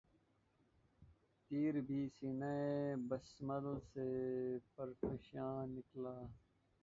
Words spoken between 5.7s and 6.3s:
نکلا